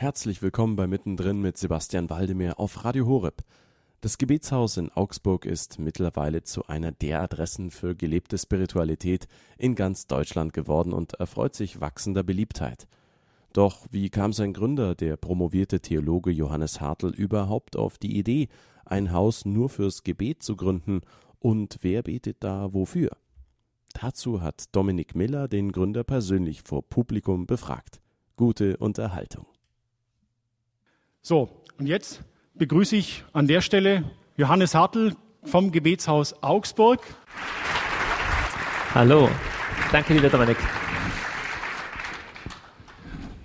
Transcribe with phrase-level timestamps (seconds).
[0.00, 3.42] Herzlich willkommen bei Mittendrin mit Sebastian Waldemir auf Radio Horeb.
[4.00, 9.26] Das Gebetshaus in Augsburg ist mittlerweile zu einer der Adressen für gelebte Spiritualität
[9.56, 12.86] in ganz Deutschland geworden und erfreut sich wachsender Beliebtheit.
[13.52, 18.46] Doch wie kam sein Gründer, der promovierte Theologe Johannes Hartl, überhaupt auf die Idee,
[18.84, 21.00] ein Haus nur fürs Gebet zu gründen
[21.40, 23.16] und wer betet da wofür?
[24.00, 28.00] Dazu hat Dominik Miller den Gründer persönlich vor Publikum befragt.
[28.36, 29.46] Gute Unterhaltung.
[31.28, 32.22] So, und jetzt
[32.54, 34.02] begrüße ich an der Stelle
[34.38, 35.14] Johannes Hartl
[35.44, 37.00] vom Gebetshaus Augsburg.
[38.94, 39.28] Hallo,
[39.92, 40.56] danke lieber Dominik.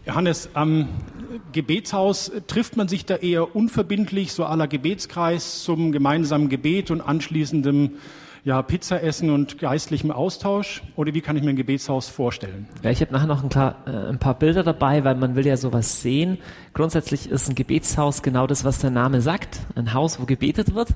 [0.05, 0.87] Johannes, am
[1.51, 7.97] Gebetshaus trifft man sich da eher unverbindlich, so aller Gebetskreis zum gemeinsamen Gebet und anschließendem
[8.45, 10.83] ja, Pizza essen und geistlichem Austausch?
[10.97, 12.67] Oder wie kann ich mir ein Gebetshaus vorstellen?
[12.83, 15.47] Ja, ich habe nachher noch ein, klar, äh, ein, paar Bilder dabei, weil man will
[15.47, 16.37] ja sowas sehen.
[16.73, 19.59] Grundsätzlich ist ein Gebetshaus genau das, was der Name sagt.
[19.75, 20.89] Ein Haus, wo gebetet wird.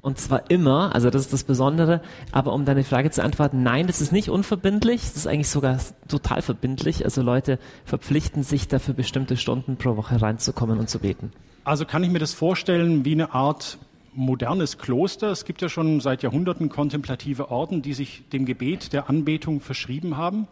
[0.00, 2.00] Und zwar immer, also das ist das Besondere.
[2.32, 5.02] Aber um deine Frage zu antworten, nein, das ist nicht unverbindlich.
[5.02, 7.04] Das ist eigentlich sogar total verbindlich.
[7.04, 11.32] Also Leute verpflichten sich dafür bestimmte Stunden pro Woche reinzukommen und zu beten.
[11.64, 13.78] Also kann ich mir das vorstellen wie eine Art
[14.14, 15.30] modernes Kloster.
[15.30, 20.16] Es gibt ja schon seit Jahrhunderten kontemplative Orden, die sich dem Gebet der Anbetung verschrieben
[20.16, 20.46] haben.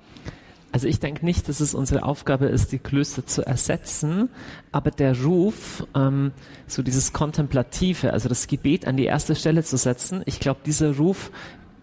[0.72, 4.30] Also ich denke nicht, dass es unsere Aufgabe ist, die Klöster zu ersetzen,
[4.72, 6.32] aber der Ruf, ähm,
[6.66, 10.96] so dieses Kontemplative, also das Gebet an die erste Stelle zu setzen, ich glaube, dieser
[10.96, 11.30] Ruf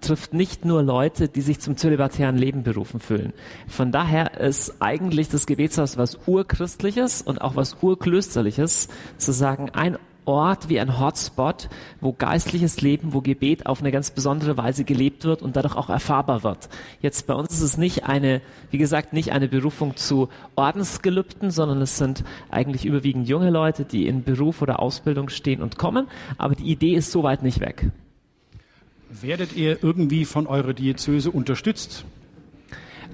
[0.02, 3.33] trifft nicht nur Leute, die sich zum zölibatären Leben berufen fühlen.
[3.67, 9.97] Von daher ist eigentlich das Gebetshaus was urchristliches und auch was urklösterliches, zu sagen, ein
[10.30, 11.69] Ort, wie ein Hotspot,
[12.02, 15.89] wo geistliches Leben, wo Gebet auf eine ganz besondere Weise gelebt wird und dadurch auch
[15.89, 16.69] erfahrbar wird.
[17.02, 18.41] Jetzt bei uns ist es nicht eine,
[18.72, 24.07] wie gesagt, nicht eine Berufung zu Ordensgelübden, sondern es sind eigentlich überwiegend junge Leute, die
[24.07, 26.07] in Beruf oder Ausbildung stehen und kommen.
[26.38, 27.88] Aber die Idee ist soweit nicht weg.
[29.09, 32.06] Werdet ihr irgendwie von eurer Diözese unterstützt?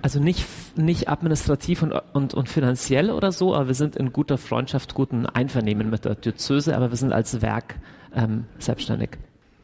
[0.06, 0.46] Also nicht,
[0.78, 5.26] nicht administrativ und, und, und finanziell oder so, aber wir sind in guter Freundschaft, guten
[5.26, 7.80] Einvernehmen mit der Diözese, aber wir sind als Werk
[8.14, 9.18] ähm, selbstständig.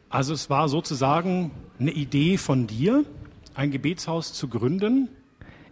[0.08, 3.04] Also es war sozusagen eine Idee von dir,
[3.54, 5.10] ein Gebetshaus zu gründen?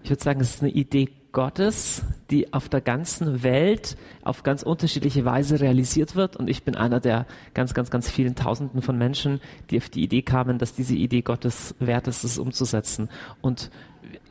[0.05, 4.63] Ich würde sagen, es ist eine Idee Gottes, die auf der ganzen Welt auf ganz
[4.63, 6.37] unterschiedliche Weise realisiert wird.
[6.37, 10.03] Und ich bin einer der ganz, ganz, ganz vielen Tausenden von Menschen, die auf die
[10.03, 13.09] Idee kamen, dass diese Idee Gottes wert ist, es umzusetzen.
[13.41, 13.71] Und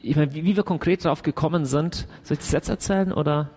[0.01, 3.49] ich meine, wie, wie wir konkret darauf gekommen sind, soll ich das jetzt erzählen oder?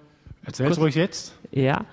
[0.44, 1.34] Erzähl es ruhig jetzt.
[1.50, 1.84] Ja.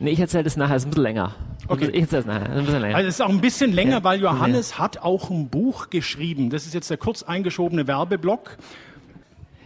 [0.00, 1.34] Nee, ich erzähle das nachher, es ist ein bisschen länger.
[1.66, 1.90] Okay.
[1.92, 2.96] Ich erzähle es nachher, ein bisschen länger.
[2.96, 4.04] Also es ist auch ein bisschen länger, ja.
[4.04, 4.78] weil Johannes ja.
[4.78, 6.50] hat auch ein Buch geschrieben.
[6.50, 8.56] Das ist jetzt der kurz eingeschobene Werbeblock.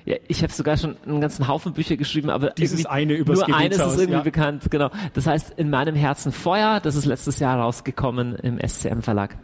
[0.04, 3.54] Ja, ich habe sogar schon einen ganzen Haufen Bücher geschrieben, aber dieses eine über nur
[3.54, 4.20] eines ist irgendwie ja.
[4.20, 4.90] bekannt, genau.
[5.14, 9.36] Das heißt, in meinem Herzen Feuer, das ist letztes Jahr rausgekommen im SCM Verlag.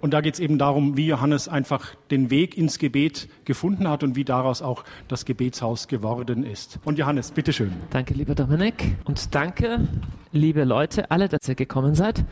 [0.00, 4.02] Und da geht es eben darum, wie Johannes einfach den Weg ins Gebet gefunden hat
[4.02, 6.78] und wie daraus auch das Gebetshaus geworden ist.
[6.84, 7.72] Und Johannes, bitteschön.
[7.90, 8.96] Danke, lieber Dominik.
[9.04, 9.88] Und danke,
[10.32, 12.24] liebe Leute, alle, dass ihr gekommen seid.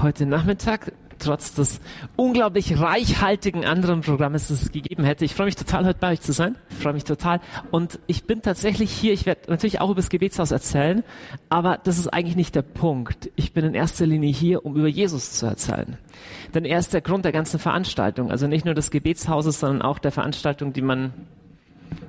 [0.00, 1.80] Heute Nachmittag trotz des
[2.16, 5.24] unglaublich reichhaltigen anderen Programmes, das es gegeben hätte.
[5.24, 6.56] Ich freue mich total, heute bei euch zu sein.
[6.70, 7.40] Ich freue mich total.
[7.70, 11.02] Und ich bin tatsächlich hier, ich werde natürlich auch über das Gebetshaus erzählen,
[11.48, 13.30] aber das ist eigentlich nicht der Punkt.
[13.36, 15.98] Ich bin in erster Linie hier, um über Jesus zu erzählen.
[16.54, 18.30] Denn er ist der Grund der ganzen Veranstaltung.
[18.30, 21.12] Also nicht nur des Gebetshauses, sondern auch der Veranstaltung, die man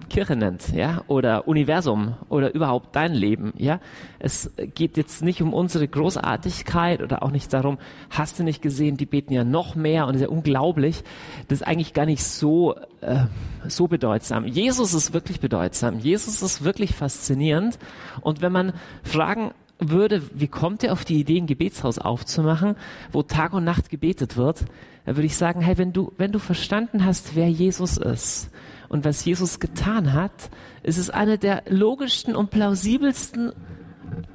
[0.09, 3.79] Kirche nennt, ja, oder Universum oder überhaupt dein Leben, ja.
[4.19, 7.77] Es geht jetzt nicht um unsere Großartigkeit oder auch nicht darum,
[8.09, 11.03] hast du nicht gesehen, die beten ja noch mehr und ist ja unglaublich.
[11.47, 13.25] Das ist eigentlich gar nicht so, äh,
[13.67, 14.45] so bedeutsam.
[14.45, 15.99] Jesus ist wirklich bedeutsam.
[15.99, 17.77] Jesus ist wirklich faszinierend.
[18.21, 18.73] Und wenn man
[19.03, 22.75] fragen würde, wie kommt er auf die Idee, ein Gebetshaus aufzumachen,
[23.11, 24.65] wo Tag und Nacht gebetet wird,
[25.05, 28.49] dann würde ich sagen, hey, wenn du, wenn du verstanden hast, wer Jesus ist,
[28.89, 30.49] und was Jesus getan hat,
[30.83, 33.51] ist es eine der logischsten und plausibelsten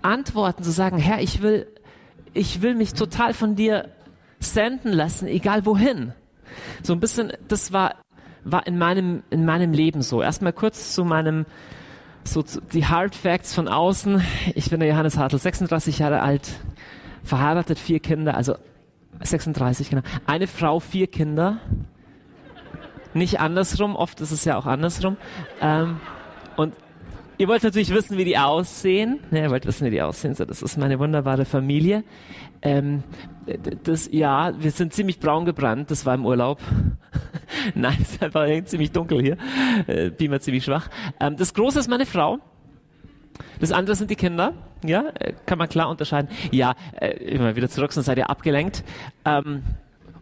[0.03, 1.67] Antworten zu sagen, Herr, ich will,
[2.33, 3.89] ich will mich total von dir
[4.39, 6.13] senden lassen, egal wohin.
[6.83, 7.97] So ein bisschen, das war,
[8.45, 10.23] war in meinem, in meinem Leben so.
[10.23, 11.47] Erstmal kurz zu meinem,
[12.25, 14.23] so zu, die Hard Facts von außen.
[14.55, 16.49] Ich bin der Johannes Hartl, 36 Jahre alt,
[17.23, 18.57] verheiratet, vier Kinder, also
[19.23, 20.03] 36, genau.
[20.27, 21.59] Eine Frau, vier Kinder
[23.15, 23.97] nicht andersrum.
[23.97, 25.17] Oft ist es ja auch andersrum.
[25.61, 26.01] Ähm,
[26.57, 26.75] und
[27.39, 29.21] ihr wollt natürlich wissen, wie die aussehen.
[29.31, 30.35] Ja, ihr wollt wissen, wie die aussehen.
[30.35, 32.05] So, das ist meine wunderbare Familie.
[32.63, 33.03] Ähm,
[33.85, 35.91] das, ja, wir sind ziemlich braun gebrannt.
[35.91, 36.61] Das war im Urlaub.
[37.75, 39.37] Nein, es ist einfach ziemlich dunkel hier.
[39.87, 40.89] Äh, Beamer ziemlich schwach.
[41.19, 42.39] Ähm, das Große ist meine Frau.
[43.59, 44.53] Das andere sind die Kinder.
[44.85, 46.31] Ja, äh, kann man klar unterscheiden.
[46.51, 48.85] Ja, äh, immer wieder zurück, sonst seid ihr abgelenkt.
[49.25, 49.63] Ähm,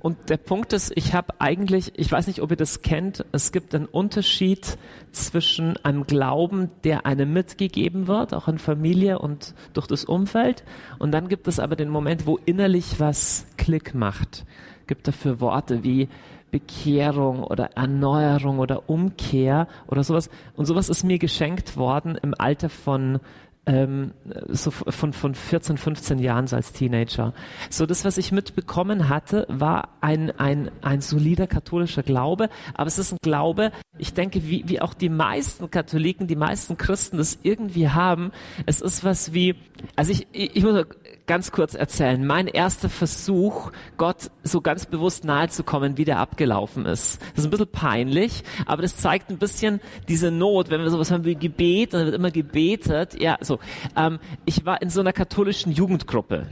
[0.08, 3.52] und der Punkt ist, ich habe eigentlich, ich weiß nicht, ob ihr das kennt, es
[3.52, 4.78] gibt einen Unterschied
[5.12, 10.64] zwischen einem Glauben, der einem mitgegeben wird, auch in Familie und durch das Umfeld.
[10.98, 14.46] Und dann gibt es aber den Moment, wo innerlich was Klick macht.
[14.86, 16.08] Gibt dafür Worte wie
[16.50, 20.30] Bekehrung oder Erneuerung oder Umkehr oder sowas.
[20.56, 23.20] Und sowas ist mir geschenkt worden im Alter von
[23.68, 24.12] ähm,
[24.48, 27.34] so von, von 14, 15 Jahren so als Teenager.
[27.68, 32.98] So das, was ich mitbekommen hatte, war ein, ein, ein solider katholischer Glaube, aber es
[32.98, 37.38] ist ein Glaube, ich denke, wie, wie auch die meisten Katholiken, die meisten Christen das
[37.42, 38.32] irgendwie haben,
[38.64, 39.54] es ist was wie,
[39.96, 40.86] also ich, ich, ich muss
[41.28, 46.18] ganz kurz erzählen, mein erster Versuch, Gott so ganz bewusst nahe zu kommen, wie der
[46.18, 47.20] abgelaufen ist.
[47.20, 51.12] Das ist ein bisschen peinlich, aber das zeigt ein bisschen diese Not, wenn wir sowas
[51.12, 53.60] haben wie Gebet, dann wird immer gebetet, ja, so
[53.96, 56.48] ähm, ich war in so einer katholischen Jugendgruppe.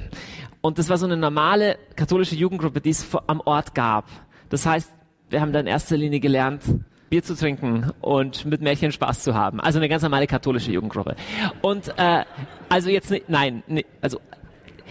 [0.60, 4.06] Und das war so eine normale katholische Jugendgruppe, die es am Ort gab.
[4.50, 4.92] Das heißt,
[5.30, 6.62] wir haben da in erster Linie gelernt,
[7.08, 9.60] Bier zu trinken und mit Märchen Spaß zu haben.
[9.60, 11.16] Also eine ganz normale katholische Jugendgruppe.
[11.62, 12.24] Und äh,
[12.68, 14.18] also jetzt nicht, nein, nee, also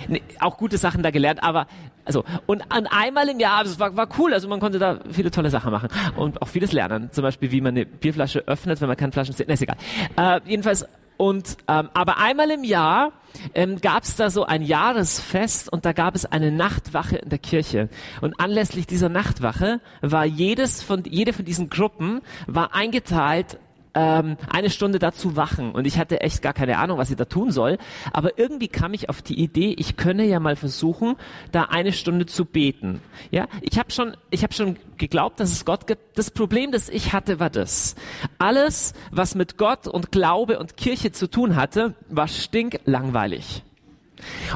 [0.08, 1.68] nee, auch gute Sachen da gelernt, aber
[2.06, 5.00] also und an einmal im Jahr, also es war, war cool, also man konnte da
[5.10, 7.10] viele tolle Sachen machen und auch vieles lernen.
[7.12, 9.50] Zum Beispiel, wie man eine Bierflasche öffnet, wenn man keine Flaschen zählt.
[9.50, 9.78] Nee, ist egal.
[10.18, 10.86] Äh, jedenfalls
[11.18, 13.14] und ähm, aber einmal im Jahr
[13.54, 17.40] ähm, gab es da so ein Jahresfest und da gab es eine Nachtwache in der
[17.40, 17.90] Kirche.
[18.22, 23.60] Und anlässlich dieser Nachtwache war jedes von jede von diesen Gruppen war eingeteilt
[23.96, 27.26] ähm, eine Stunde dazu wachen und ich hatte echt gar keine Ahnung, was ich da
[27.26, 27.78] tun soll.
[28.14, 31.16] Aber irgendwie kam ich auf die Idee, ich könne ja mal versuchen,
[31.52, 33.02] da eine Stunde zu beten.
[33.32, 36.18] Ja, ich habe schon, ich habe schon geglaubt, dass es Gott gibt.
[36.18, 37.96] Das Problem, das ich hatte, war das:
[38.38, 43.64] Alles, was mit Gott und Glaube und Kirche zu tun hatte, war stinklangweilig.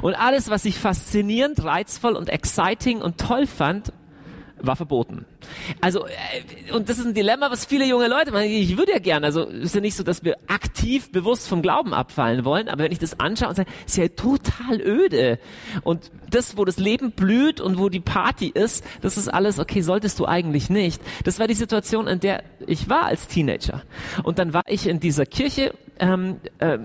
[0.01, 3.93] Und alles, was ich faszinierend, reizvoll und exciting und toll fand,
[4.61, 5.25] war verboten.
[5.81, 8.45] Also, äh, und das ist ein Dilemma, was viele junge Leute machen.
[8.45, 11.93] Ich würde ja gerne, also ist ja nicht so, dass wir aktiv bewusst vom Glauben
[11.93, 15.39] abfallen wollen, aber wenn ich das anschaue und sage, ist ja total öde.
[15.83, 19.81] Und das, wo das Leben blüht und wo die Party ist, das ist alles, okay,
[19.81, 21.01] solltest du eigentlich nicht.
[21.23, 23.83] Das war die Situation, in der ich war als Teenager.
[24.23, 26.77] Und dann war ich in dieser Kirche ähm, äh,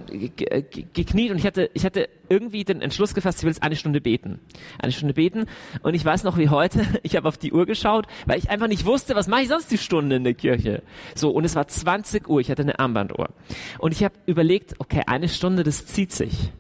[0.93, 4.01] gekniet und ich hatte, ich hatte irgendwie den Entschluss gefasst, ich will jetzt eine Stunde
[4.01, 4.41] beten.
[4.79, 5.47] Eine Stunde beten.
[5.83, 8.69] Und ich weiß noch wie heute, ich habe auf die Uhr geschaut, weil ich einfach
[8.69, 10.83] nicht wusste, was mache ich sonst die Stunde in der Kirche.
[11.15, 13.31] So, und es war 20 Uhr, ich hatte eine Armbanduhr.
[13.79, 16.53] Und ich habe überlegt, okay, eine Stunde, das zieht sich.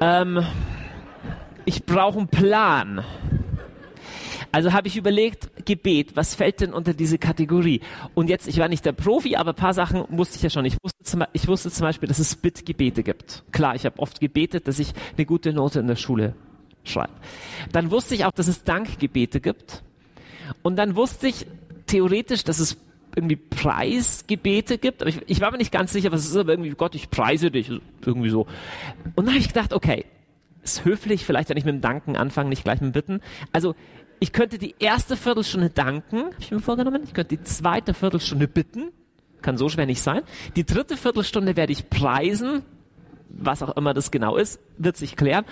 [0.00, 0.44] Ähm,
[1.64, 3.04] ich brauche einen Plan.
[4.50, 7.80] Also habe ich überlegt, Gebet, was fällt denn unter diese Kategorie?
[8.12, 10.66] Und jetzt, ich war nicht der Profi, aber ein paar Sachen wusste ich ja schon.
[10.66, 13.44] Ich wusste zum, ich wusste zum Beispiel, dass es Bittgebete gibt.
[13.50, 16.34] Klar, ich habe oft gebetet, dass ich eine gute Note in der Schule
[16.84, 17.12] schreibe.
[17.72, 19.82] Dann wusste ich auch, dass es Dankgebete gibt.
[20.62, 21.46] Und dann wusste ich
[21.86, 22.76] theoretisch, dass es
[23.14, 26.52] irgendwie Preisgebete gibt, aber ich, ich war mir nicht ganz sicher, was es ist, aber
[26.52, 27.70] irgendwie, Gott, ich preise dich,
[28.04, 28.46] irgendwie so.
[29.14, 30.06] Und dann habe ich gedacht, okay,
[30.62, 33.20] ist höflich, vielleicht wenn ich mit dem Danken anfange, nicht gleich mit dem Bitten.
[33.52, 33.74] Also
[34.20, 37.02] ich könnte die erste Viertelstunde danken, habe ich mir vorgenommen.
[37.04, 38.92] Ich könnte die zweite Viertelstunde bitten.
[39.42, 40.22] Kann so schwer nicht sein.
[40.54, 42.62] Die dritte Viertelstunde werde ich preisen.
[43.28, 45.44] Was auch immer das genau ist, wird sich klären.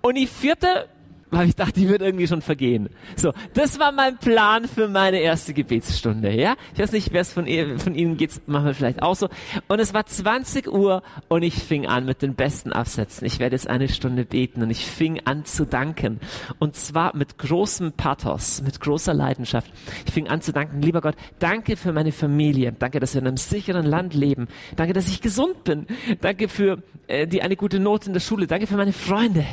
[0.00, 0.88] Und die vierte
[1.30, 2.88] weil ich dachte, die wird irgendwie schon vergehen.
[3.16, 6.54] So, das war mein Plan für meine erste Gebetsstunde, ja?
[6.72, 7.46] Ich weiß nicht, wer es von,
[7.78, 9.28] von Ihnen geht, machen wir vielleicht auch so.
[9.66, 13.26] Und es war 20 Uhr und ich fing an mit den besten Absätzen.
[13.26, 16.20] Ich werde jetzt eine Stunde beten und ich fing an zu danken.
[16.58, 19.70] Und zwar mit großem Pathos, mit großer Leidenschaft.
[20.06, 22.72] Ich fing an zu danken, lieber Gott, danke für meine Familie.
[22.78, 24.46] Danke, dass wir in einem sicheren Land leben.
[24.76, 25.86] Danke, dass ich gesund bin.
[26.20, 28.46] Danke für äh, die eine gute Note in der Schule.
[28.46, 29.44] Danke für meine Freunde.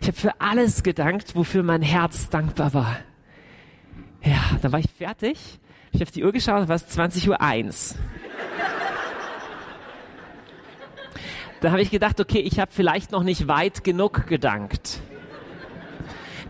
[0.00, 2.96] Ich habe für alles gedankt, wofür mein Herz dankbar war.
[4.24, 5.38] Ja, dann war ich fertig.
[5.92, 7.96] Ich habe die Uhr geschaut, da war es 20 Uhr 1.
[11.60, 15.00] Dann habe ich gedacht, okay, ich habe vielleicht noch nicht weit genug gedankt.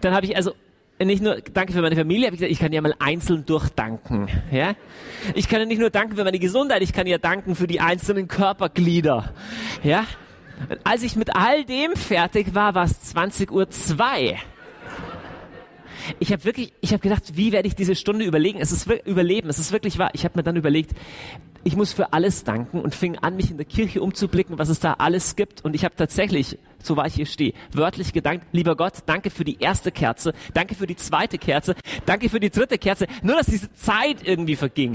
[0.00, 0.52] Dann habe ich also
[0.98, 4.28] nicht nur danke für meine Familie, ich gesagt, ich kann ja mal einzeln durchdanken.
[4.50, 4.74] Ja?
[5.34, 7.80] Ich kann ja nicht nur danken für meine Gesundheit, ich kann ja danken für die
[7.80, 9.32] einzelnen Körperglieder.
[9.82, 10.04] Ja?
[10.84, 14.38] Als ich mit all dem fertig war, war es 20 Uhr zwei.
[16.18, 18.60] Ich habe wirklich, ich habe gedacht, wie werde ich diese Stunde überlegen?
[18.60, 20.10] Es ist überleben, es ist wirklich wahr.
[20.12, 20.92] Ich habe mir dann überlegt,
[21.64, 24.78] ich muss für alles danken und fing an, mich in der Kirche umzublicken, was es
[24.78, 25.64] da alles gibt.
[25.64, 29.44] Und ich habe tatsächlich, so war ich hier stehe, wörtlich gedankt, lieber Gott, danke für
[29.44, 33.06] die erste Kerze, danke für die zweite Kerze, danke für die dritte Kerze.
[33.22, 34.94] Nur, dass diese Zeit irgendwie verging.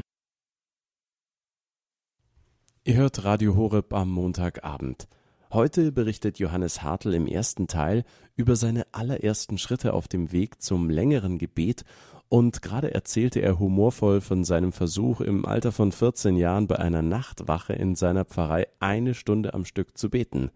[2.83, 5.07] Ihr hört Radio Horeb am Montagabend.
[5.53, 8.05] Heute berichtet Johannes Hartl im ersten Teil
[8.37, 11.83] über seine allerersten Schritte auf dem Weg zum längeren Gebet
[12.29, 17.01] und gerade erzählte er humorvoll von seinem Versuch, im Alter von 14 Jahren bei einer
[17.01, 20.51] Nachtwache in seiner Pfarrei eine Stunde am Stück zu beten.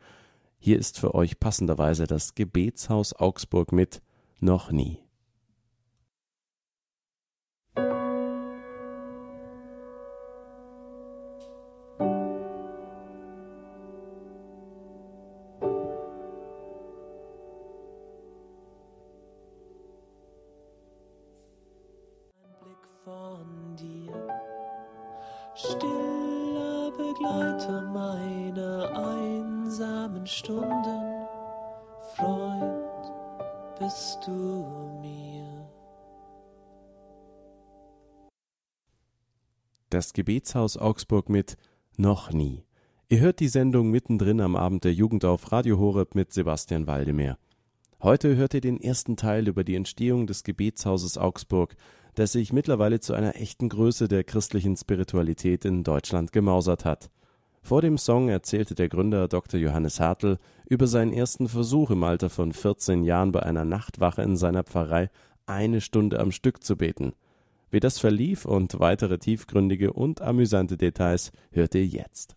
[0.60, 4.02] Hier ist für euch passenderweise das Gebetshaus Augsburg mit
[4.40, 5.05] Noch nie.
[39.96, 41.56] Das Gebetshaus Augsburg mit
[41.96, 42.66] Noch nie.
[43.08, 47.38] Ihr hört die Sendung mittendrin am Abend der Jugend auf Radio Horeb mit Sebastian Waldemar.
[48.02, 51.78] Heute hört ihr den ersten Teil über die Entstehung des Gebetshauses Augsburg,
[52.14, 57.10] das sich mittlerweile zu einer echten Größe der christlichen Spiritualität in Deutschland gemausert hat.
[57.62, 59.62] Vor dem Song erzählte der Gründer Dr.
[59.62, 64.36] Johannes Hartl über seinen ersten Versuch im Alter von 14 Jahren bei einer Nachtwache in
[64.36, 65.10] seiner Pfarrei
[65.46, 67.14] eine Stunde am Stück zu beten–
[67.72, 72.36] wie das verlief und weitere tiefgründige und amüsante Details hört ihr jetzt.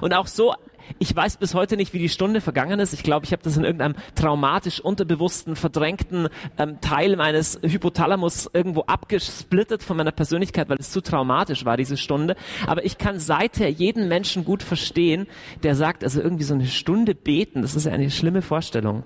[0.00, 0.54] Und auch so
[0.98, 2.92] ich weiß bis heute nicht, wie die Stunde vergangen ist.
[2.92, 8.82] Ich glaube, ich habe das in irgendeinem traumatisch unterbewussten, verdrängten ähm, Teil meines Hypothalamus irgendwo
[8.82, 12.36] abgesplittet von meiner Persönlichkeit, weil es zu traumatisch war, diese Stunde.
[12.66, 15.26] Aber ich kann seither jeden Menschen gut verstehen,
[15.62, 19.04] der sagt, also irgendwie so eine Stunde beten, das ist ja eine schlimme Vorstellung.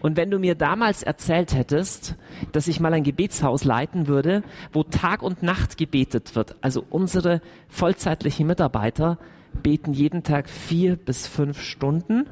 [0.00, 2.16] Und wenn du mir damals erzählt hättest,
[2.52, 4.42] dass ich mal ein Gebetshaus leiten würde,
[4.72, 9.18] wo Tag und Nacht gebetet wird, also unsere vollzeitlichen Mitarbeiter,
[9.62, 12.26] beten jeden Tag vier bis fünf Stunden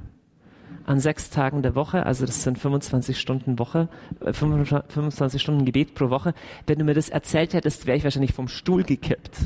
[0.86, 3.88] an sechs Tagen der Woche, also das sind 25 Stunden Woche,
[4.30, 6.32] 25 äh, Stunden Gebet pro Woche.
[6.66, 9.36] Wenn du mir das erzählt hättest, wäre ich wahrscheinlich vom Stuhl gekippt.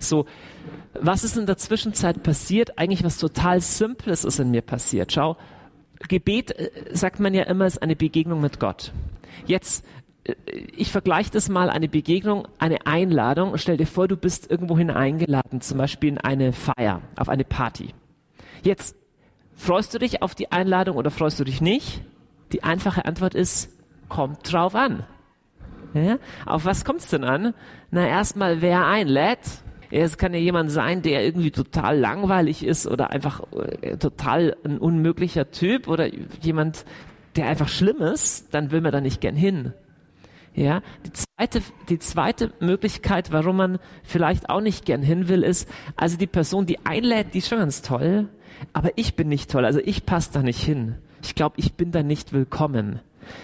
[0.00, 0.26] So,
[1.00, 2.76] was ist in der Zwischenzeit passiert?
[2.76, 5.12] Eigentlich was total Simples ist in mir passiert.
[5.12, 5.36] Schau,
[6.08, 8.92] Gebet, äh, sagt man ja immer, ist eine Begegnung mit Gott.
[9.46, 9.84] Jetzt
[10.76, 13.56] ich vergleiche das mal, eine Begegnung, eine Einladung.
[13.58, 17.90] Stell dir vor, du bist irgendwohin eingeladen, zum Beispiel in eine Feier, auf eine Party.
[18.62, 18.96] Jetzt,
[19.54, 22.02] freust du dich auf die Einladung oder freust du dich nicht?
[22.52, 23.70] Die einfache Antwort ist,
[24.08, 25.04] kommt drauf an.
[25.92, 26.18] Ja?
[26.46, 27.54] Auf was kommt es denn an?
[27.90, 29.62] Na, erstmal, wer einlädt.
[29.90, 33.42] Es kann ja jemand sein, der irgendwie total langweilig ist oder einfach
[33.80, 36.08] äh, total ein unmöglicher Typ oder
[36.40, 36.84] jemand,
[37.36, 39.72] der einfach schlimm ist, dann will man da nicht gern hin.
[40.54, 45.68] Ja, die zweite, die zweite Möglichkeit, warum man vielleicht auch nicht gern hin will, ist,
[45.96, 48.28] also die Person, die einlädt, die ist schon ganz toll,
[48.72, 50.94] aber ich bin nicht toll, also ich passe da nicht hin.
[51.22, 53.00] Ich glaube, ich bin da nicht willkommen.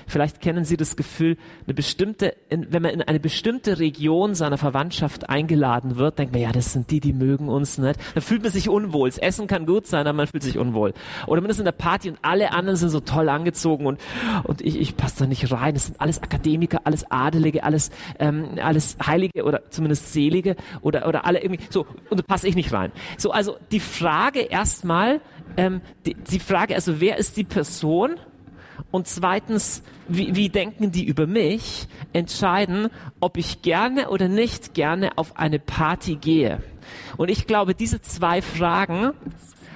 [0.06, 5.28] Vielleicht kennen Sie das Gefühl, eine bestimmte, wenn man in eine bestimmte Region seiner Verwandtschaft
[5.28, 7.98] eingeladen wird, denkt man, ja, das sind die, die mögen uns nicht.
[8.14, 9.08] Dann fühlt man sich unwohl.
[9.08, 10.92] Das Essen kann gut sein, aber man fühlt sich unwohl.
[11.26, 14.00] Oder man ist in der Party und alle anderen sind so toll angezogen und,
[14.44, 15.74] und ich, ich passe da nicht rein.
[15.74, 21.26] Das sind alles Akademiker, alles Adelige, alles, ähm, alles Heilige oder zumindest Selige oder, oder
[21.26, 21.86] alle irgendwie so.
[22.08, 22.92] Und da passe ich nicht rein.
[23.18, 25.20] So, also die Frage erstmal,
[25.56, 28.16] ähm, die, die Frage, also wer ist die Person?
[28.90, 32.88] Und zweitens, wie, wie denken die über mich, entscheiden,
[33.20, 36.62] ob ich gerne oder nicht gerne auf eine Party gehe.
[37.16, 39.12] Und ich glaube, diese zwei Fragen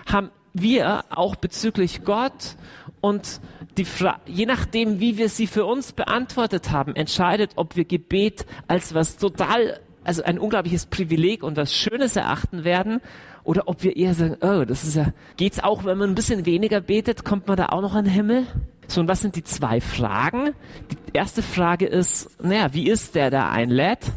[0.06, 2.56] haben wir auch bezüglich Gott
[3.00, 3.40] und
[3.76, 8.46] die Fra je nachdem, wie wir sie für uns beantwortet haben, entscheidet, ob wir Gebet
[8.68, 13.00] als was total, also ein unglaubliches Privileg und was Schönes erachten werden
[13.42, 16.46] oder ob wir eher sagen, oh, das ist ja, geht's auch, wenn man ein bisschen
[16.46, 18.46] weniger betet, kommt man da auch noch an den Himmel?
[18.88, 20.52] So, und was sind die zwei Fragen?
[20.90, 24.12] Die erste Frage ist, naja, wie ist der, der einlädt?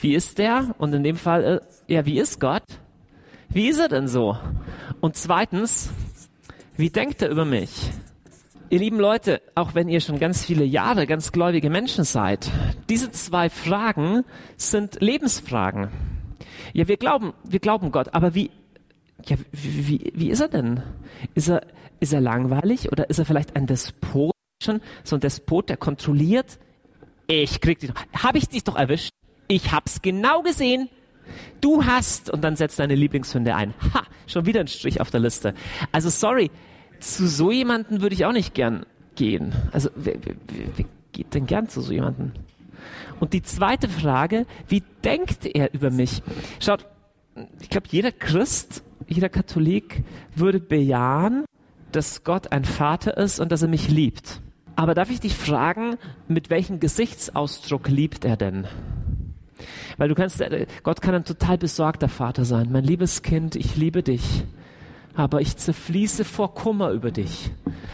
[0.00, 0.74] Wie ist der?
[0.78, 2.64] Und in dem Fall, äh, ja, wie ist Gott?
[3.48, 4.36] Wie ist er denn so?
[5.00, 5.90] Und zweitens,
[6.76, 7.90] wie denkt er über mich?
[8.68, 12.50] Ihr lieben Leute, auch wenn ihr schon ganz viele Jahre ganz gläubige Menschen seid,
[12.88, 14.24] diese zwei Fragen
[14.56, 15.88] sind Lebensfragen.
[16.72, 18.50] Ja, wir glauben, wir glauben Gott, aber wie,
[19.24, 20.82] ja, wie, wie, ist er denn?
[21.34, 21.62] Ist er,
[22.00, 24.80] ist er langweilig oder ist er vielleicht ein Despot schon?
[25.04, 26.58] So ein Despot, der kontrolliert.
[27.26, 28.22] Ich krieg dich doch.
[28.22, 29.10] Hab ich dich doch erwischt?
[29.48, 30.88] Ich hab's genau gesehen.
[31.60, 33.74] Du hast, und dann setzt deine Lieblingshünde ein.
[33.94, 35.54] Ha, schon wieder ein Strich auf der Liste.
[35.90, 36.50] Also sorry,
[37.00, 39.52] zu so jemanden würde ich auch nicht gern gehen.
[39.72, 40.34] Also wer, wer,
[40.76, 42.32] wer geht denn gern zu so jemanden?
[43.18, 46.22] Und die zweite Frage, wie denkt er über mich?
[46.60, 46.86] Schaut,
[47.60, 51.44] ich glaube, jeder Christ, jeder Katholik würde bejahen,
[51.92, 54.40] dass Gott ein Vater ist und dass er mich liebt.
[54.74, 55.96] Aber darf ich dich fragen,
[56.28, 58.66] mit welchem Gesichtsausdruck liebt er denn?
[59.96, 62.68] Weil du kannst, äh, Gott kann ein total besorgter Vater sein.
[62.70, 64.44] Mein liebes Kind, ich liebe dich
[65.16, 67.50] aber ich zerfließe vor Kummer über dich.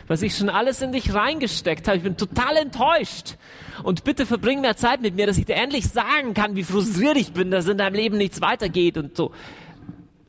[0.09, 3.37] Was ich schon alles in dich reingesteckt habe, ich bin total enttäuscht.
[3.85, 7.17] Und bitte verbring mehr Zeit mit mir, dass ich dir endlich sagen kann, wie frustriert
[7.17, 9.31] ich bin, dass in deinem Leben nichts weitergeht und so.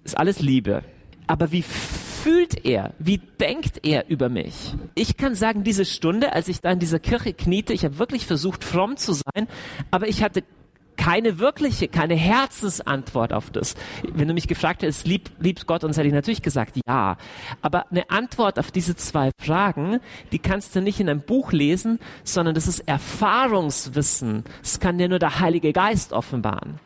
[0.03, 0.83] Ist alles Liebe.
[1.27, 2.93] Aber wie fühlt er?
[2.99, 4.73] Wie denkt er über mich?
[4.95, 8.25] Ich kann sagen, diese Stunde, als ich da in dieser Kirche kniete, ich habe wirklich
[8.25, 9.47] versucht, fromm zu sein,
[9.91, 10.43] aber ich hatte
[11.03, 13.75] keine wirkliche, keine Herzensantwort auf das.
[14.13, 17.17] Wenn du mich gefragt hättest, lieb, liebt Gott uns, hätte ich natürlich gesagt, ja.
[17.61, 19.99] Aber eine Antwort auf diese zwei Fragen,
[20.31, 24.45] die kannst du nicht in einem Buch lesen, sondern das ist Erfahrungswissen.
[24.61, 26.79] Das kann dir nur der Heilige Geist offenbaren.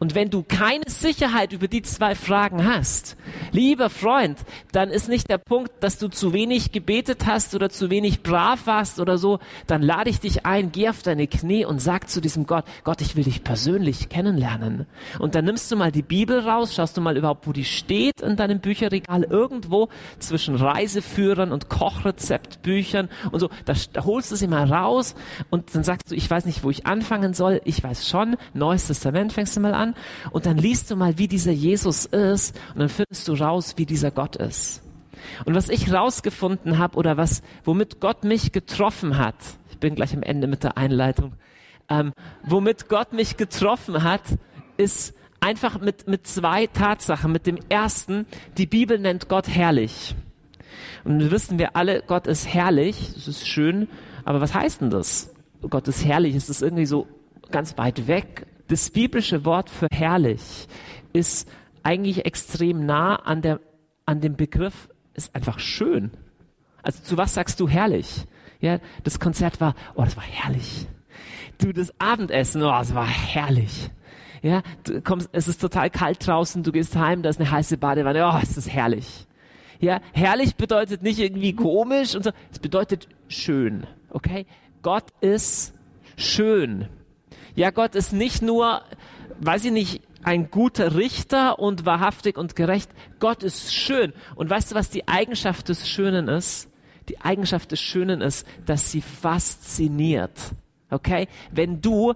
[0.00, 3.16] Und wenn du keine Sicherheit über die zwei Fragen hast,
[3.52, 4.38] lieber Freund,
[4.72, 8.66] dann ist nicht der Punkt, dass du zu wenig gebetet hast oder zu wenig brav
[8.66, 12.20] warst oder so, dann lade ich dich ein, geh auf deine Knie und sag zu
[12.20, 13.59] diesem Gott, Gott, ich will dich persönlich
[14.08, 14.86] kennenlernen.
[15.18, 18.20] Und dann nimmst du mal die Bibel raus, schaust du mal überhaupt, wo die steht
[18.20, 19.88] in deinem Bücherregal, irgendwo
[20.18, 23.50] zwischen Reiseführern und Kochrezeptbüchern und so.
[23.64, 25.14] Da, da holst du sie mal raus
[25.50, 27.60] und dann sagst du, ich weiß nicht, wo ich anfangen soll.
[27.64, 29.94] Ich weiß schon, Neues Testament fängst du mal an
[30.30, 33.86] und dann liest du mal, wie dieser Jesus ist und dann findest du raus, wie
[33.86, 34.82] dieser Gott ist.
[35.44, 39.36] Und was ich rausgefunden habe oder was, womit Gott mich getroffen hat,
[39.70, 41.32] ich bin gleich am Ende mit der Einleitung,
[41.90, 42.12] ähm,
[42.44, 44.22] womit Gott mich getroffen hat,
[44.76, 47.32] ist einfach mit, mit zwei Tatsachen.
[47.32, 50.14] Mit dem ersten, die Bibel nennt Gott herrlich.
[51.04, 53.88] Und wissen wir alle, Gott ist herrlich, das ist schön,
[54.24, 55.34] aber was heißt denn das?
[55.68, 57.08] Gott ist herrlich, ist das irgendwie so
[57.50, 58.46] ganz weit weg?
[58.68, 60.68] Das biblische Wort für herrlich
[61.12, 61.50] ist
[61.82, 63.60] eigentlich extrem nah an, der,
[64.06, 66.12] an dem Begriff, ist einfach schön.
[66.82, 68.26] Also zu was sagst du herrlich?
[68.60, 70.86] Ja, das Konzert war, oh, das war herrlich
[71.58, 73.90] du das Abendessen, oh, es war herrlich.
[74.42, 77.76] Ja, du kommst, es ist total kalt draußen, du gehst heim, da ist eine heiße
[77.76, 79.26] Badewanne, oh, es ist herrlich.
[79.80, 84.46] Ja, herrlich bedeutet nicht irgendwie komisch und so, es bedeutet schön, okay?
[84.82, 85.74] Gott ist
[86.16, 86.88] schön.
[87.54, 88.82] Ja, Gott ist nicht nur,
[89.40, 92.90] weiß ich nicht, ein guter Richter und wahrhaftig und gerecht.
[93.20, 94.12] Gott ist schön.
[94.34, 96.68] Und weißt du, was die Eigenschaft des Schönen ist?
[97.08, 100.32] Die Eigenschaft des Schönen ist, dass sie fasziniert.
[100.90, 101.28] Okay?
[101.50, 102.14] Wenn du,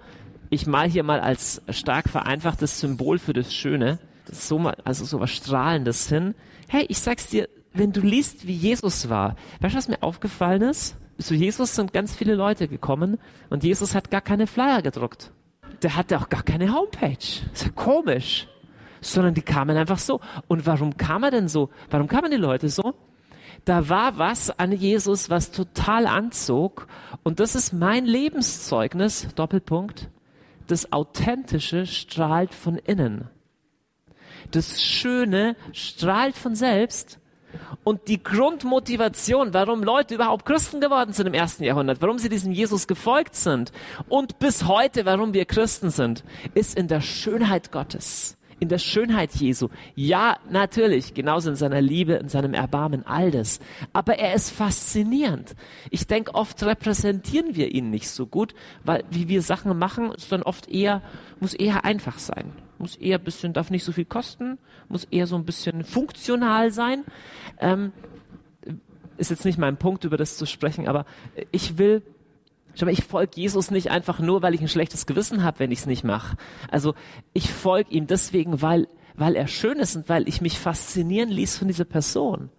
[0.51, 3.99] ich mal hier mal als stark vereinfachtes Symbol für das Schöne,
[4.31, 6.35] so mal, also so was Strahlendes hin.
[6.69, 10.63] Hey, ich sag's dir, wenn du liest, wie Jesus war, weißt du, was mir aufgefallen
[10.63, 10.97] ist?
[11.19, 13.19] Zu Jesus sind ganz viele Leute gekommen
[13.51, 15.33] und Jesus hat gar keine Flyer gedruckt.
[15.83, 17.17] Der hatte auch gar keine Homepage.
[17.17, 18.49] Das ist ja komisch.
[19.01, 20.21] Sondern die kamen einfach so.
[20.49, 21.69] Und warum kam er denn so?
[21.91, 22.95] Warum kamen die Leute so?
[23.65, 26.87] Da war was an Jesus, was total anzog.
[27.23, 30.09] Und das ist mein Lebenszeugnis, Doppelpunkt.
[30.67, 33.29] Das Authentische strahlt von innen.
[34.51, 37.19] Das Schöne strahlt von selbst.
[37.85, 42.51] Und die Grundmotivation, warum Leute überhaupt Christen geworden sind im ersten Jahrhundert, warum sie diesem
[42.51, 43.71] Jesus gefolgt sind
[44.09, 46.25] und bis heute, warum wir Christen sind,
[46.55, 49.69] ist in der Schönheit Gottes in der Schönheit Jesu.
[49.95, 53.61] Ja, natürlich, genauso in seiner Liebe, in seinem Erbarmen, all das.
[53.93, 55.55] Aber er ist faszinierend.
[55.91, 60.33] Ich denke, oft repräsentieren wir ihn nicht so gut, weil wie wir Sachen machen, ist
[60.33, 61.03] oft eher,
[61.41, 62.53] muss eher einfach sein.
[62.79, 64.57] Muss eher ein bisschen, darf nicht so viel kosten,
[64.89, 67.05] muss eher so ein bisschen funktional sein.
[67.61, 67.93] Ähm,
[69.19, 71.05] ist jetzt nicht mein Punkt, über das zu sprechen, aber
[71.53, 72.03] ich will
[72.75, 75.71] Schau mal, ich folge Jesus nicht einfach nur, weil ich ein schlechtes Gewissen habe, wenn
[75.71, 76.37] ich es nicht mache.
[76.71, 76.95] Also
[77.33, 81.59] ich folge ihm deswegen, weil, weil er schön ist und weil ich mich faszinieren ließ
[81.59, 82.51] von dieser Person.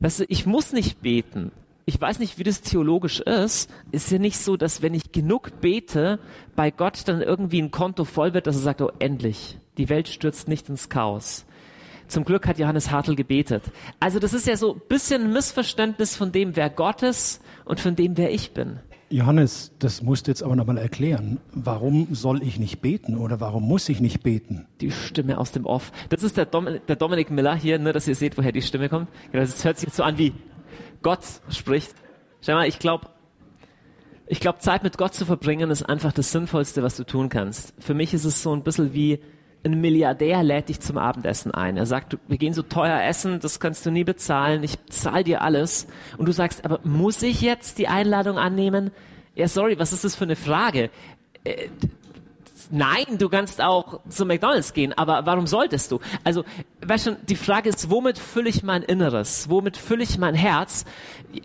[0.00, 1.52] Weißt du, ich muss nicht beten.
[1.84, 3.70] Ich weiß nicht, wie das theologisch ist.
[3.92, 6.18] Ist ja nicht so, dass wenn ich genug bete,
[6.56, 10.08] bei Gott dann irgendwie ein Konto voll wird, dass er sagt, oh endlich, die Welt
[10.08, 11.46] stürzt nicht ins Chaos.
[12.08, 13.64] Zum Glück hat Johannes Hartl gebetet.
[14.00, 17.80] Also das ist ja so ein bisschen ein Missverständnis von dem, wer Gott ist und
[17.80, 18.80] von dem, wer ich bin.
[19.08, 21.38] Johannes, das musst du jetzt aber nochmal erklären.
[21.52, 24.66] Warum soll ich nicht beten oder warum muss ich nicht beten?
[24.80, 25.92] Die Stimme aus dem Off.
[26.08, 28.88] Das ist der, Dom der Dominik Miller hier, nur dass ihr seht, woher die Stimme
[28.88, 29.08] kommt.
[29.32, 30.32] Das hört sich so an, wie
[31.02, 31.94] Gott spricht.
[32.40, 33.08] Schau mal, ich glaube,
[34.26, 37.74] ich glaube, Zeit mit Gott zu verbringen ist einfach das Sinnvollste, was du tun kannst.
[37.78, 39.20] Für mich ist es so ein bisschen wie
[39.66, 41.76] ein Milliardär lädt dich zum Abendessen ein.
[41.76, 45.42] Er sagt, wir gehen so teuer essen, das kannst du nie bezahlen, ich zahle dir
[45.42, 45.86] alles.
[46.16, 48.90] Und du sagst, aber muss ich jetzt die Einladung annehmen?
[49.34, 50.90] Ja, sorry, was ist das für eine Frage?
[52.70, 56.00] Nein, du kannst auch zu McDonalds gehen, aber warum solltest du?
[56.24, 56.44] Also,
[56.84, 59.48] weißt du, die Frage ist, womit fülle ich mein Inneres?
[59.48, 60.84] Womit fülle ich mein Herz?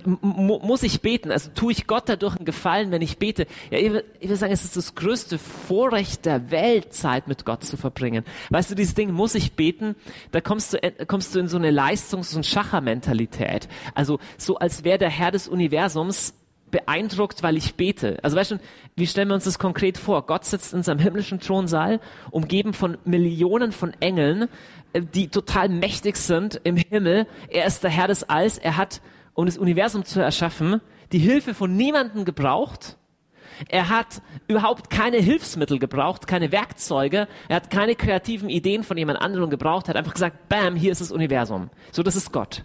[0.06, 1.32] M muss ich beten?
[1.32, 3.48] Also, tue ich Gott dadurch einen Gefallen, wenn ich bete?
[3.70, 7.46] Ja, ich will, ich will sagen, es ist das größte Vorrecht der Welt, Zeit mit
[7.46, 8.24] Gott zu verbringen.
[8.50, 9.96] Weißt du, dieses Ding, muss ich beten?
[10.32, 13.68] Da kommst du, äh, kommst du in so eine Leistungs- und Schachermentalität.
[13.96, 16.34] Also, so als wäre der Herr des Universums
[16.72, 18.18] beeindruckt, weil ich bete.
[18.24, 18.60] Also weißt du,
[18.96, 20.26] wie stellen wir uns das konkret vor?
[20.26, 22.00] Gott sitzt in seinem himmlischen Thronsaal,
[22.32, 24.48] umgeben von Millionen von Engeln,
[24.94, 27.28] äh, die total mächtig sind im Himmel.
[27.50, 28.58] Er ist der Herr des Alls.
[28.58, 29.02] Er hat,
[29.34, 30.82] um das Universum zu erschaffen,
[31.12, 32.98] die Hilfe von niemandem gebraucht.
[33.70, 37.28] Er hat überhaupt keine Hilfsmittel gebraucht, keine Werkzeuge.
[37.48, 39.88] Er hat keine kreativen Ideen von jemand anderem gebraucht.
[39.88, 41.70] Er hat einfach gesagt, bam, hier ist das Universum.
[41.92, 42.64] So, das ist Gott.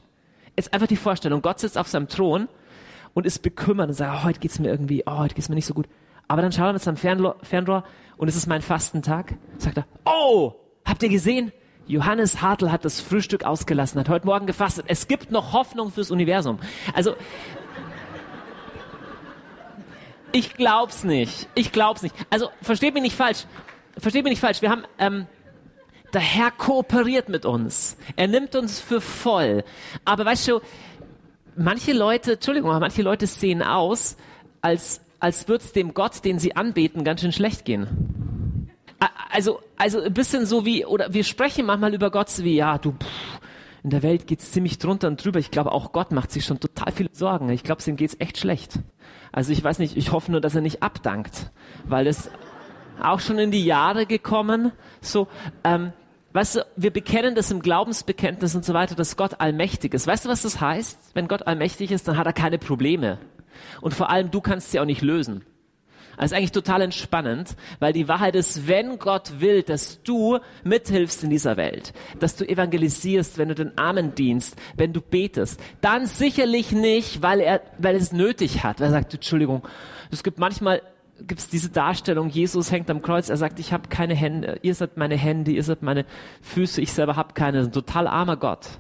[0.55, 1.43] Ist einfach die Vorstellung.
[1.43, 2.49] Gott sitzt auf seinem Thron
[3.17, 5.65] und ist bekümmert und sagt, oh, heute geht's mir irgendwie, oh, heute geht's mir nicht
[5.65, 5.89] so gut.
[6.29, 7.83] Aber dann schaut er mit seinem Fernrohr, Fernrohr
[8.19, 9.37] und es ist mein Fastentag.
[9.57, 10.53] Sagt er, oh,
[10.85, 11.51] habt ihr gesehen?
[11.87, 14.85] Johannes Hartl hat das Frühstück ausgelassen, hat heute Morgen gefastet.
[14.89, 16.59] Es gibt noch Hoffnung fürs Universum.
[16.93, 17.17] Also,
[20.33, 21.49] ich glaub's nicht.
[21.55, 22.15] Ich glaub's nicht.
[22.29, 23.47] Also, versteht mich nicht falsch.
[23.97, 24.61] Versteht mich nicht falsch.
[24.61, 25.27] Wir haben, ähm,
[26.13, 27.97] der Herr kooperiert mit uns.
[28.17, 29.65] Er nimmt uns für voll.
[30.05, 30.61] Aber weißt du,
[31.57, 34.17] manche Leute, Entschuldigung, aber manche Leute sehen aus,
[34.61, 38.71] als, als würde es dem Gott, den sie anbeten, ganz schön schlecht gehen.
[39.31, 42.79] Also, also ein bisschen so wie, oder wir sprechen manchmal über Gott so wie, ja,
[42.79, 43.41] du, pff,
[43.83, 45.39] in der Welt geht's ziemlich drunter und drüber.
[45.39, 47.51] Ich glaube, auch Gott macht sich schon total viele Sorgen.
[47.51, 48.81] Ich glaube, ihm geht's echt schlecht.
[49.31, 51.51] Also ich weiß nicht, ich hoffe nur, dass er nicht abdankt,
[51.85, 52.31] weil es
[53.01, 55.29] auch schon in die Jahre gekommen, so,
[55.63, 55.93] ähm,
[56.37, 60.07] Weißt du, wir bekennen das im Glaubensbekenntnis und so weiter, dass Gott allmächtig ist.
[60.07, 60.99] Weißt du, was das heißt?
[61.15, 63.17] Wenn Gott allmächtig ist, dann hat er keine Probleme.
[63.81, 65.47] Und vor allem, du kannst sie auch nicht lösen.
[66.19, 71.25] Das ist eigentlich total entspannend, weil die Wahrheit ist, wenn Gott will, dass du mithilfst
[71.25, 76.05] in dieser Welt, dass du evangelisierst, wenn du den Armen dienst, wenn du betest, dann
[76.05, 78.83] sicherlich nicht, weil er, weil es nötig hat.
[78.83, 79.67] Er sagt, Entschuldigung,
[80.11, 80.83] es gibt manchmal
[81.27, 84.75] gibt es diese Darstellung, Jesus hängt am Kreuz, er sagt, ich habe keine Hände, ihr
[84.75, 86.05] seid meine Hände, ihr seid meine
[86.43, 87.61] Füße, ich selber habe keine.
[87.61, 88.79] Ein total armer Gott.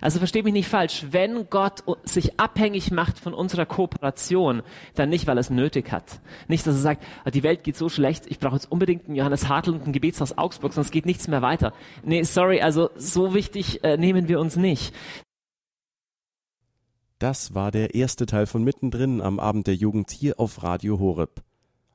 [0.00, 4.62] Also versteht mich nicht falsch, wenn Gott sich abhängig macht von unserer Kooperation,
[4.94, 6.20] dann nicht, weil er es nötig hat.
[6.46, 9.16] Nicht, dass er sagt, ah, die Welt geht so schlecht, ich brauche jetzt unbedingt einen
[9.16, 11.72] Johannes Hartl und ein Gebetshaus Augsburg, sonst geht nichts mehr weiter.
[12.04, 14.94] Nee, sorry, also so wichtig äh, nehmen wir uns nicht.
[17.18, 21.42] Das war der erste Teil von Mittendrin am Abend der Jugend hier auf Radio Horeb.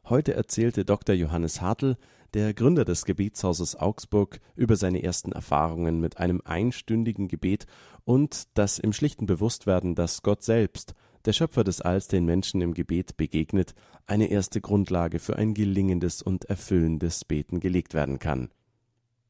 [0.09, 1.15] Heute erzählte Dr.
[1.15, 1.95] Johannes Hartl,
[2.33, 7.67] der Gründer des Gebetshauses Augsburg, über seine ersten Erfahrungen mit einem einstündigen Gebet
[8.03, 12.73] und das im schlichten Bewusstwerden, dass Gott selbst, der Schöpfer des Alls, den Menschen im
[12.73, 18.49] Gebet begegnet, eine erste Grundlage für ein gelingendes und erfüllendes Beten gelegt werden kann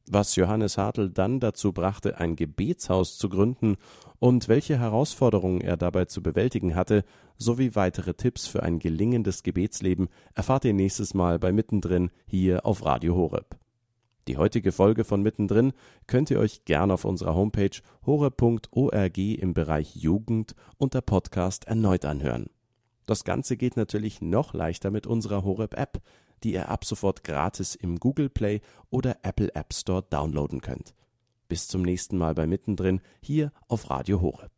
[0.06, 3.76] was Johannes Hartl dann dazu brachte, ein Gebetshaus zu gründen
[4.18, 7.04] und welche Herausforderungen er dabei zu bewältigen hatte,
[7.36, 12.84] sowie weitere Tipps für ein gelingendes Gebetsleben erfahrt ihr nächstes Mal bei Mittendrin hier auf
[12.84, 13.56] Radio Horeb.
[14.26, 15.72] Die heutige Folge von Mittendrin
[16.06, 22.46] könnt ihr euch gern auf unserer Homepage horeb.org im Bereich Jugend unter Podcast erneut anhören.
[23.04, 26.00] Das Ganze geht natürlich noch leichter mit unserer Horeb App,
[26.44, 30.94] die ihr ab sofort gratis im Google Play oder Apple App Store downloaden könnt.
[31.48, 34.52] Bis zum nächsten Mal bei Mittendrin hier auf Radio Horeb.